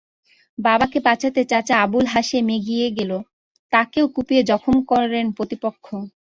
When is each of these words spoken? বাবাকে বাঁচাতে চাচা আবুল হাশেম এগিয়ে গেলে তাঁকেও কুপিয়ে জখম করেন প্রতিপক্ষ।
বাবাকে 0.57 0.99
বাঁচাতে 0.99 1.41
চাচা 1.51 1.75
আবুল 1.83 2.05
হাশেম 2.13 2.47
এগিয়ে 2.57 2.87
গেলে 2.97 3.17
তাঁকেও 3.73 4.05
কুপিয়ে 4.15 4.41
জখম 4.49 4.75
করেন 4.91 5.25
প্রতিপক্ষ। 5.37 5.85